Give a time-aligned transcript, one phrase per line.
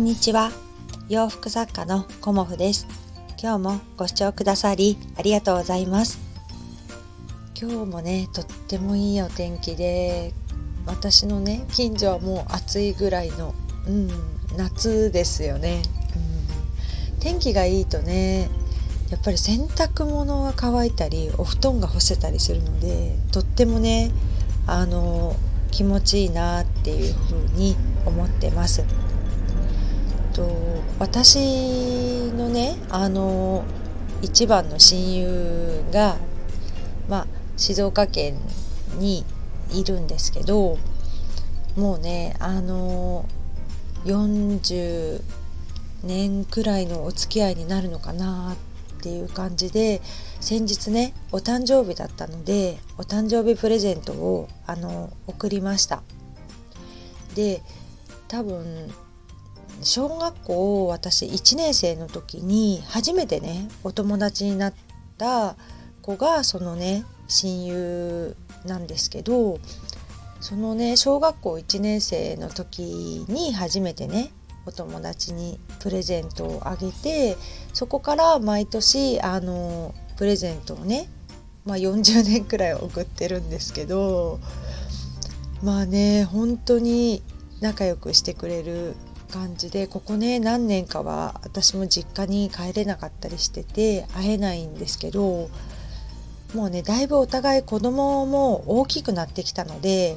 [0.00, 0.50] んにちは。
[1.10, 2.86] 洋服作家のコモフです。
[3.38, 6.18] 今日もご視聴くださりありがとうございます。
[7.54, 10.32] 今日もねとってもいいお天気で
[10.86, 13.54] 私のね近所はもう暑いぐらいの
[13.86, 14.08] うん
[14.56, 15.82] 夏ですよね、
[17.12, 18.48] うん、天気がいいとね
[19.10, 24.10] やっぱり洗濯物が乾いたりお布団が干せたりするのでとってもね
[24.66, 25.36] あの
[25.70, 27.76] 気持ちいいなっていうふうに
[28.06, 28.82] 思ってます。
[30.34, 30.48] と
[30.98, 33.64] 私のねあの
[34.22, 36.16] 一番の親友が、
[37.08, 37.26] まあ、
[37.56, 38.36] 静岡県
[38.98, 39.24] に
[39.72, 40.78] いるんですけど
[41.76, 43.24] もうねあの
[44.04, 45.22] 40
[46.02, 48.56] 年くらいのお付き合いになるのかな
[48.98, 50.00] っていう感じで
[50.40, 56.02] 先日ねお誕生日だったのでお誕生日プレゼントをあの送りました。
[57.34, 57.62] で
[58.28, 58.90] 多分
[59.82, 64.74] 小学校私1年生の時に初めてねお友達になっ
[65.16, 65.56] た
[66.02, 68.36] 子がそのね親友
[68.66, 69.58] なんですけど
[70.40, 74.30] そのね小学校1年生の時に初めてね
[74.66, 77.36] お友達にプレゼントをあげて
[77.72, 81.08] そこから毎年あのプレゼントをね、
[81.64, 84.38] まあ、40年くらい送ってるんですけど
[85.62, 87.22] まあね本当に
[87.60, 88.94] 仲良くしてくれる
[89.30, 95.48] 感じでここね何年かは私も実家に帰れなかったりしてて会えないんですけど
[96.54, 100.16] もうねだいぶお互い子供も大きくなってきたので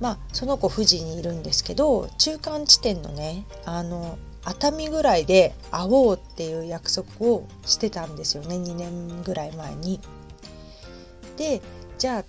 [0.00, 10.00] まあその子富士にいるんですけど中間地点のねあの熱海ぐらいで会おうっていう約束をしてたんですよね2年ぐらい前に。
[11.36, 11.62] で
[11.98, 12.24] じゃあ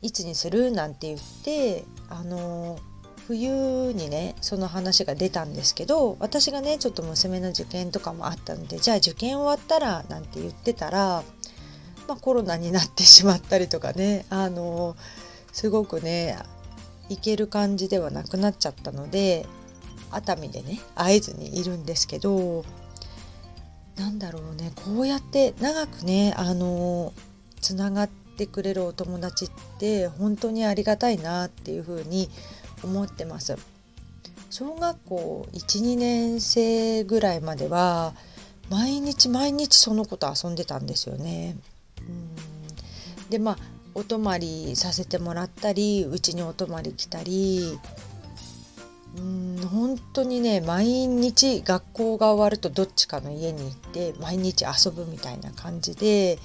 [0.00, 0.70] いつにする？
[0.70, 2.78] なんて言ってあの
[3.28, 11.22] 冬にねその話が出たんですけど私がねちょっと娘の受験とかもあったのでじゃあ受験終わったらなんて言ってたら、
[12.08, 14.96] まあ、コロナになってしまったりとかねあの
[15.52, 16.38] すごくね
[17.10, 19.44] 行ける感じではなくなっちゃったので
[20.10, 22.64] 熱海でね会えずにいるんですけど
[23.96, 27.12] なんだろうねこうやって長くねあの
[27.60, 32.30] つながってくれるお友達って本当にありがたいなっていうふうに
[32.82, 33.56] 思ってます。
[34.50, 38.14] 小学校12年生ぐらいまでは
[38.70, 41.56] 毎日毎日その子と遊んでたんですよね。
[42.00, 42.38] うん
[43.30, 43.58] でまあ
[43.94, 47.78] お泊りさせてもらったりうちにお泊まり来たり
[49.16, 56.38] うん本当にね毎日学校が終わるとどっちかの家に行って毎日遊ぶみたいな感じで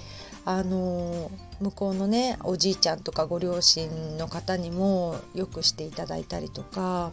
[0.45, 1.31] あの
[1.61, 7.11] 向こうのねおじいちゃんとかご両親の方にもよくしていただいたりとか、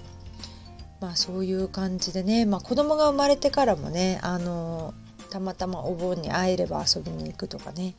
[1.01, 4.95] まあ、そういう感じでね、まあ、子供が生まれてからもねあの
[5.31, 7.95] たまたまお盆に会えれば遊びに行くとかね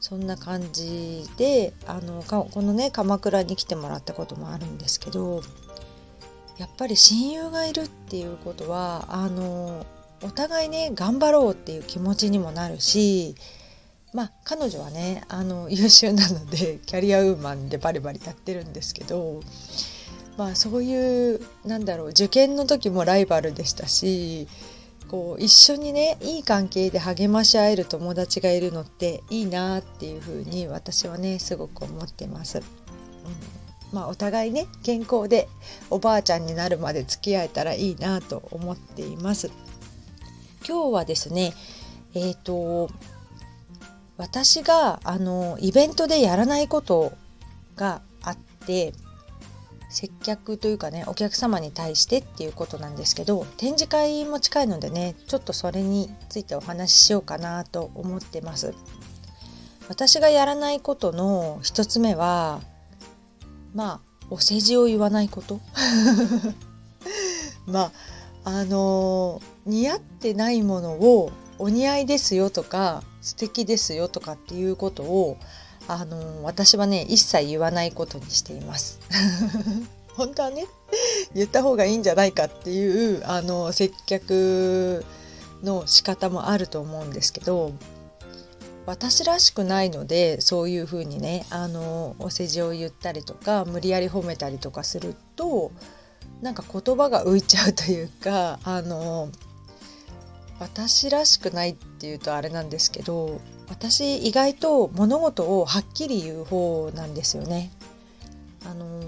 [0.00, 5.42] そんな感じであのこのね鎌倉に来てもらったこともあるんですけど
[6.58, 9.86] やっぱり親友がいるっていうことはあの
[10.22, 13.34] お互いね頑張ろうっていう気持ちにもなるし
[14.12, 19.40] まあ彼女はねあの 優秀なのでキャリアウーマンでバリバリやってるんですけど
[20.36, 24.48] まあそういうなんだろう受験の時もライバルでしたし
[25.08, 32.58] こう一緒にねいい関係で励まし合える友達がいるのっていいなっていうふうに私はねすごく思ってます。
[32.58, 32.64] うん
[33.92, 35.48] まあ、お互いね健康で
[35.90, 39.50] おばあちゃんになるまで付き合えたらいいなと思っています。
[40.66, 41.52] 今日はですね
[42.14, 42.88] えっ、ー、と
[44.16, 47.12] 私があのイベントでやらないこと
[47.76, 48.92] があって
[49.88, 58.74] 接客というかねお客様に対してっていうことなんですけど展示会も近いのでねちょっとそれについてお話ししようかなと思ってます。
[59.88, 62.60] 私がやらないことの一つ目は
[63.74, 65.60] まあお世辞を言わないこと。
[67.66, 67.92] まあ
[68.44, 71.30] あの似合ってないものを
[71.62, 75.38] お似合いですよとか素敵ですよとかっていうことを
[75.86, 78.98] あの私はね一切言わないことにしています。
[80.16, 80.66] 本当はね
[81.34, 85.04] 言った方がいいんじゃないかっていうあの接客
[85.62, 87.70] の仕方もあると思うんですけど
[88.84, 95.70] 私らしくないのでそういうふうにねあのお世辞を言ったりとか無理やり褒めたりとかすると
[96.42, 99.30] なんか言葉が浮いちゃうというかあの
[100.62, 107.72] 私らしくないっていうとあれなんですけど私意外と物事をはっきり言う方なんですよね。
[108.64, 109.00] あの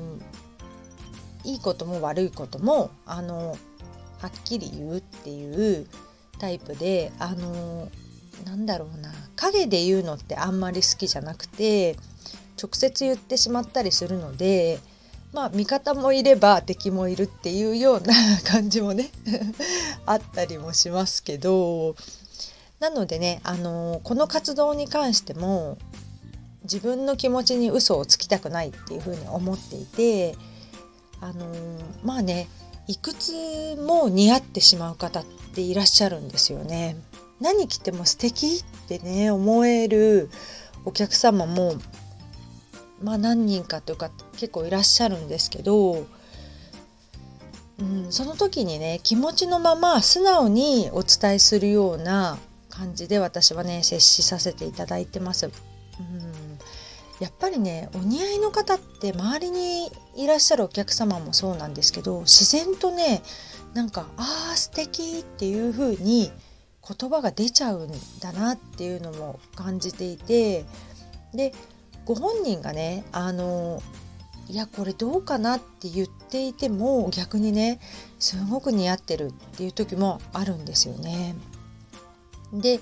[1.44, 3.56] いいことも悪いこともあの
[4.20, 5.86] はっきり言うっていう
[6.40, 7.88] タイプであの
[8.44, 11.96] なんだろうな影で言うのってあんまり好きじゃなくて
[12.60, 14.80] 直接言ってしまったりするので
[15.34, 18.14] まあ味方もいれば敵もいるっていうような
[18.44, 19.10] 感じもね
[20.06, 21.96] あったりもしますけど
[22.78, 25.76] なのでねあのこの活動に関しても
[26.62, 30.36] 自分の気持ちに嘘をつきたくないっていうふうに思っていて
[31.20, 31.46] あの
[32.04, 32.48] まあね
[32.86, 33.32] いくつ
[33.76, 36.96] も似合ってしまう方っていらっしゃるんですよね。
[37.40, 40.30] 何着ても素敵ってね思える
[40.84, 41.74] お客様も
[43.04, 46.06] まあ何人かというか結構いらっしゃるんですけど、
[47.78, 52.38] うん、その時にね気持ちのまま素直にお伝えするような
[52.70, 55.46] 感じで私はね接しさせていただいてます。
[55.46, 55.52] うん
[57.20, 63.22] やっぱりねお似合いの方って周りにいらっしゃるお客様もそうなんですけど自然とね
[63.72, 66.32] なんか「あー素敵っていう風に
[66.86, 70.64] 言葉が出ちゃうんだなっていうのも感じていて
[71.32, 71.54] で
[72.04, 73.82] ご本人がねあの
[74.48, 77.80] いやこれどうかなって言っていても逆にね
[78.18, 81.34] すごく似合ってるっていう時もあるんですよね。
[82.52, 82.80] で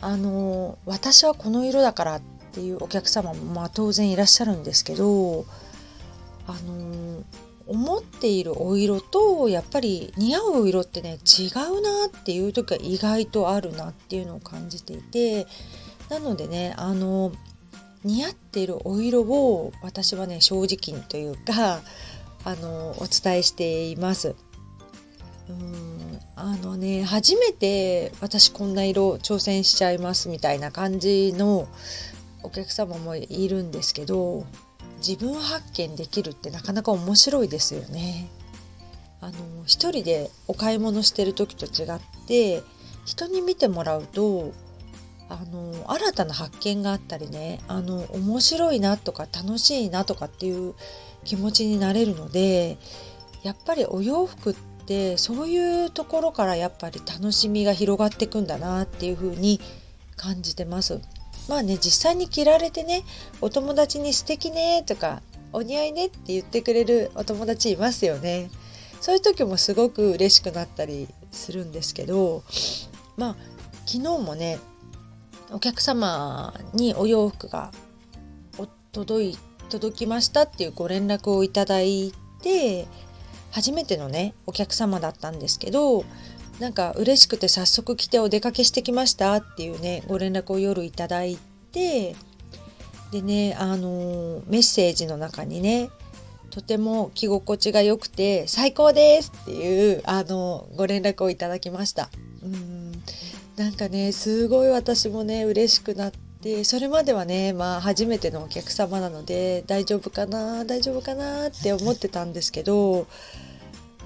[0.00, 2.20] あの私はこの色だからっ
[2.52, 5.44] ていうお客様もまあ当然いらっしゃるんですけど
[6.46, 7.22] あの
[7.66, 15.46] 思っているお色とやっぱり似合う色ってね違うなっていう時は意外とあるなっていうのを感じていて
[16.10, 17.32] なのでねあの
[18.04, 21.82] 似合っているお色を私はね正直にというか
[22.44, 24.34] あのお伝えしています。
[25.48, 31.68] うんあのね初めて私こんな色挑戦しちゃいますみたいな感じの
[32.42, 34.44] お客様もいるんですけど
[35.06, 38.28] 自分発見できるってなかなか面白いですよね。
[39.20, 39.32] あの
[39.64, 42.62] 一人でお買い物してる時と違って
[43.06, 44.52] 人に見てもらうと
[45.28, 50.74] あの新たな発見があったりねあの面白いなとか楽しいなとかっていう
[51.24, 52.78] 気持ちになれるので
[53.42, 54.54] やっぱりお洋服っ
[54.86, 59.60] てそういうところからやっぱり楽しみが広がっていくんだなっていう風に
[60.16, 61.00] 感じてます。
[61.48, 63.04] まあね実際に着られてね
[63.40, 65.22] お友達に素敵ねとか
[65.52, 68.50] お似合いねって言ってくれるお友達いますよね
[69.00, 72.42] そういう時もすごく嬉しくなったりするんですけど
[73.18, 73.36] まあ
[73.84, 74.58] 昨日もね
[75.52, 77.70] お客様にお洋服が
[78.94, 79.38] 届い
[79.68, 82.12] 届きましたっていうご連絡をいただい
[82.42, 82.86] て
[83.50, 86.04] 初めてのねお客様だったんですけど
[86.60, 91.36] なんか嬉しくて早速来てお出かけしてきましたっていうねご連絡を夜いただい
[91.72, 92.14] て
[93.10, 95.90] でねあのメッセージの中にね
[96.50, 102.10] とても着心地が良くて最高ですっていうあのご連絡をいただきました。
[102.44, 102.73] うん。
[103.56, 106.10] なんかねすごい私もね嬉しくなっ
[106.42, 113.06] てそれまではねまあ初めてのお客様なので大丈夫かな大丈夫かなって思ってたんですけど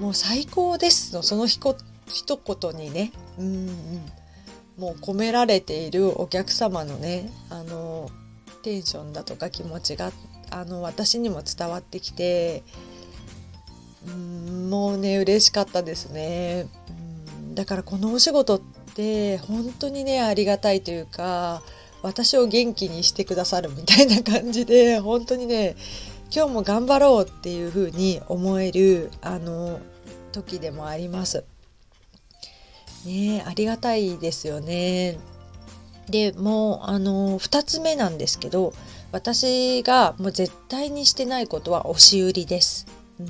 [0.01, 3.67] もう最高ですのそのひこ一言にねうん、
[4.77, 8.11] もう込められているお客様のねあの
[8.63, 10.11] テンションだとか気持ちが
[10.51, 12.65] あの私にも伝わってきて
[14.07, 16.67] うんもうね嬉しかったですね。
[16.89, 21.63] うんだからこのお仕事ってで本当にねありがたいというか
[22.03, 25.77] 私を元気にしてくださるみたいな感じで本当にね
[26.35, 29.79] 今日も頑張ろうっていう風に思えるあの
[30.33, 31.45] 時でもあります。
[33.07, 35.17] ねありがたいですよね。
[36.11, 38.73] でもうあの2つ目なんですけど
[39.13, 42.89] 私がもう絶対にしてないことは押し売りです。
[43.21, 43.29] うん、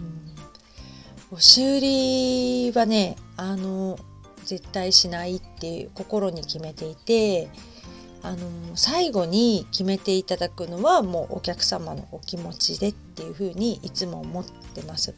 [1.33, 3.99] 押し売りはねあの
[4.49, 7.51] 絶対しないっていう心に決めていて
[8.23, 8.39] あの
[8.77, 15.15] 最後に決めていただくのはもうお客様のお気持ちでっていうふうにいつも思ってます。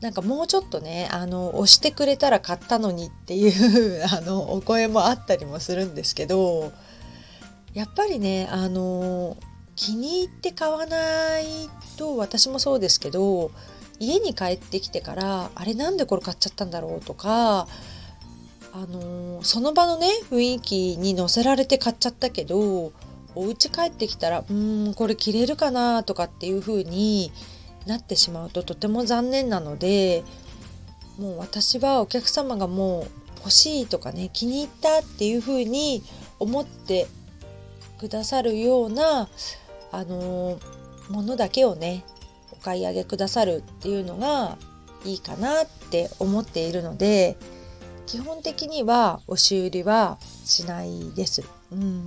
[0.00, 6.72] なんかもうちょっとねあの押してくれたら買ったのにっていう あのお声もあったりもするんですけど
[7.74, 9.36] やっぱりねあの
[9.76, 11.44] 気に入って買わない
[11.98, 13.52] と私もそうですけど
[14.00, 17.68] 家に帰ってきてからあれなんでこれ買っちゃったんだろうとか
[18.72, 22.92] あのその場のね雰囲気に乗せられて買っちゃったけど
[23.34, 27.32] お家帰ってきたらうんこれ着れるかなとかっていう風に
[27.86, 30.24] なってしまうととても残念なので
[31.18, 33.06] もう私はお客様がもう
[33.38, 36.02] 欲しいとかね気に入ったっていうふうに
[36.38, 37.06] 思って
[37.98, 39.28] くださるような
[39.90, 40.58] あの
[41.10, 42.04] ものだけをね
[42.52, 44.56] お買い上げくださるっていうのが
[45.04, 47.36] いいかなって思っているので
[48.12, 51.42] 基本的には押し売りはしないです。
[51.72, 52.06] うん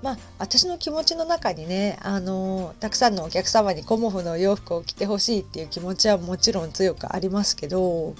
[0.00, 8.14] まあ私の気持ちの中にねあのたくさんのお客様にコモフの洋服を着てほしいっていう気持ちはもちろん強くありますけど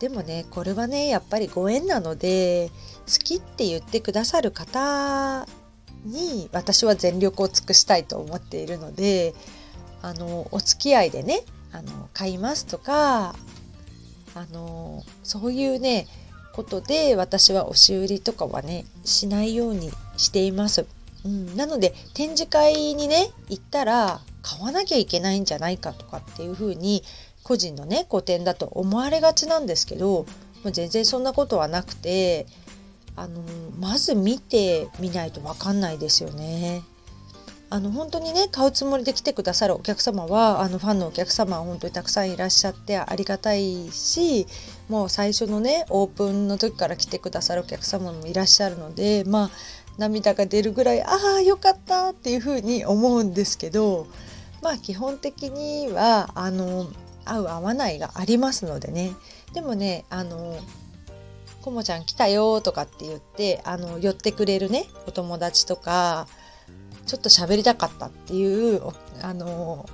[0.00, 2.70] でもねこれはねやっぱりご縁なので
[3.06, 5.46] 好きって言ってくださる方
[6.04, 9.34] に私は全力を尽くしたいと思っているので
[10.02, 13.36] あのお付き合いでねあの買いますとか
[14.34, 16.06] あのそういうね
[16.52, 20.86] ことで私は押し売りとかはねしないようにしています。
[21.24, 27.02] うん、なので展示会にね行ったら買わなきゃいけないんじゃないかとかっていうふうに
[27.42, 30.26] 個人のね個展だと思われがちなんですけど
[30.64, 32.46] 全然そんなことはなくて
[33.16, 33.42] あの
[33.78, 36.82] まず見てみないと分かんないですよね。
[37.70, 44.46] あの本当にね買うつもりで来てくださるお客様はあのファンのお客様は本当にたくさんいらっしゃってありがたいし
[44.88, 49.50] もう最初のねオープンの時から来てくださるお客様もいらっしゃるのでまあ
[49.98, 54.06] 涙が出るぐらいああよかったっていうふうに思うんですけど
[54.62, 56.86] まあ基本的にはあの
[57.26, 59.12] 合う合わないがありますのでね。
[59.52, 60.56] でもねあの
[61.62, 66.26] こもちゃん来たよとかって言ってあの寄ってくれるねお友達とか
[67.06, 68.82] ちょっと喋りたかったっていう
[69.22, 69.88] あの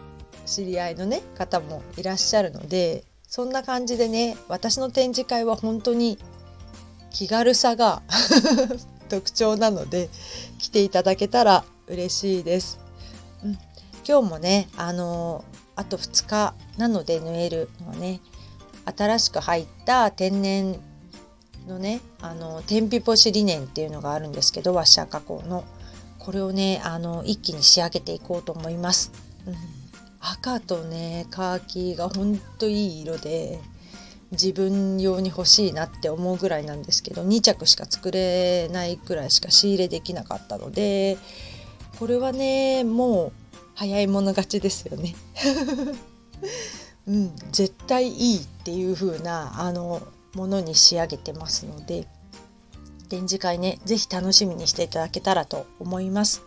[0.46, 6.18] 知り合いのね方もいらっしゃるのでそんな感じでね私の展示会は本当に
[7.10, 8.02] 気軽さが
[9.08, 10.10] 特徴なので
[10.58, 12.78] 来ていただけたら嬉しいです。
[13.44, 13.58] うん、
[14.06, 15.44] 今日もねあの
[15.76, 18.20] あと2日なので縫えるのね
[18.84, 20.80] 新しく入った天然
[21.66, 25.64] のねあの天日干しリネンっていうのがあるんですけどワッシャー加工の
[26.24, 29.12] これをねあの一気に仕上げていこうと思います。
[29.46, 29.54] うん、
[30.20, 33.60] 赤とねカーキがほんといい色で
[34.32, 41.18] 自分用に欲しいなって思うぐらいなんですけど2着しか作れないくらいしか仕入れできなかったので
[41.98, 43.32] これはねもう
[43.74, 45.14] 早い者勝ちですよね。
[47.06, 50.00] うん、絶対いいっていう風なあなも
[50.34, 52.06] のに仕上げてますので
[53.14, 56.42] 展示会ね、ぜひ楽しみにしていただけたらと思います。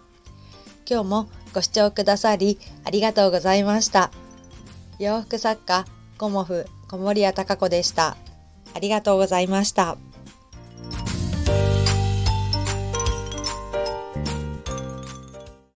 [0.89, 4.11] 今日もご視聴くださりありがとうございました。
[4.99, 5.85] 洋服作家、
[6.17, 8.17] コモフ、小森屋隆子でした。
[8.73, 9.97] ありがとうございました。